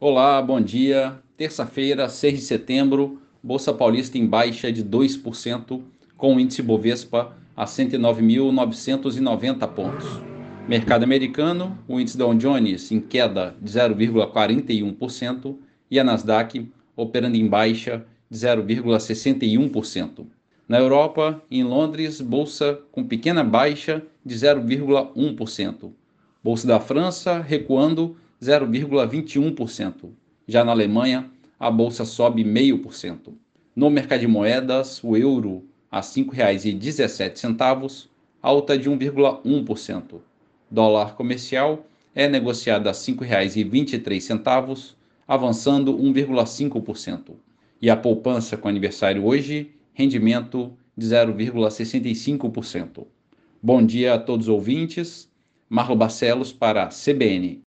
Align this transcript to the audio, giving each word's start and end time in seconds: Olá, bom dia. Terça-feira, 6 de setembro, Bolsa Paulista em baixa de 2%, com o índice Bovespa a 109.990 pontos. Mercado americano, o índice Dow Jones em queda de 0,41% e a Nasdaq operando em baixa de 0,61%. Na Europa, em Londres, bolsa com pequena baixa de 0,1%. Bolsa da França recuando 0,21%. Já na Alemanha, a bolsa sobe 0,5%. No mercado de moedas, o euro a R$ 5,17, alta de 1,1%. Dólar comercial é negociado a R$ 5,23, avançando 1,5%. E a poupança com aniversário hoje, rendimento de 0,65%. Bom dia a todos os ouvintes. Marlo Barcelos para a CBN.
Olá, 0.00 0.40
bom 0.40 0.60
dia. 0.60 1.18
Terça-feira, 1.36 2.08
6 2.08 2.34
de 2.34 2.40
setembro, 2.42 3.20
Bolsa 3.42 3.74
Paulista 3.74 4.16
em 4.16 4.24
baixa 4.24 4.70
de 4.70 4.84
2%, 4.84 5.82
com 6.16 6.36
o 6.36 6.40
índice 6.40 6.62
Bovespa 6.62 7.36
a 7.56 7.64
109.990 7.64 9.66
pontos. 9.66 10.06
Mercado 10.68 11.02
americano, 11.02 11.76
o 11.88 11.98
índice 11.98 12.16
Dow 12.16 12.32
Jones 12.32 12.92
em 12.92 13.00
queda 13.00 13.56
de 13.60 13.72
0,41% 13.72 15.56
e 15.90 15.98
a 15.98 16.04
Nasdaq 16.04 16.70
operando 16.94 17.36
em 17.36 17.48
baixa 17.48 18.06
de 18.30 18.38
0,61%. 18.38 20.26
Na 20.68 20.78
Europa, 20.78 21.42
em 21.50 21.64
Londres, 21.64 22.20
bolsa 22.20 22.78
com 22.92 23.02
pequena 23.02 23.42
baixa 23.42 24.00
de 24.24 24.36
0,1%. 24.36 25.90
Bolsa 26.40 26.68
da 26.68 26.78
França 26.78 27.40
recuando 27.40 28.16
0,21%. 28.40 30.10
Já 30.46 30.64
na 30.64 30.72
Alemanha, 30.72 31.30
a 31.58 31.70
bolsa 31.70 32.04
sobe 32.04 32.44
0,5%. 32.44 33.32
No 33.74 33.90
mercado 33.90 34.20
de 34.20 34.26
moedas, 34.26 35.02
o 35.02 35.16
euro 35.16 35.64
a 35.90 35.98
R$ 35.98 36.02
5,17, 36.02 38.08
alta 38.42 38.78
de 38.78 38.90
1,1%. 38.90 40.20
Dólar 40.70 41.14
comercial 41.14 41.86
é 42.14 42.28
negociado 42.28 42.88
a 42.88 42.92
R$ 42.92 42.98
5,23, 42.98 44.94
avançando 45.26 45.96
1,5%. 45.96 47.32
E 47.80 47.88
a 47.88 47.96
poupança 47.96 48.56
com 48.56 48.68
aniversário 48.68 49.24
hoje, 49.24 49.70
rendimento 49.94 50.72
de 50.96 51.06
0,65%. 51.06 53.06
Bom 53.62 53.84
dia 53.84 54.14
a 54.14 54.18
todos 54.18 54.48
os 54.48 54.52
ouvintes. 54.52 55.28
Marlo 55.68 55.94
Barcelos 55.94 56.52
para 56.52 56.84
a 56.84 56.88
CBN. 56.88 57.56